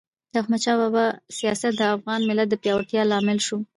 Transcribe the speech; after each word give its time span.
د 0.31 0.33
احمد 0.41 0.61
شاه 0.65 0.77
بابا 0.81 1.05
سیاست 1.37 1.73
د 1.77 1.81
افغان 1.95 2.19
ملت 2.29 2.47
د 2.49 2.55
پیاوړتیا 2.63 3.01
لامل 3.11 3.37
سو. 3.47 3.57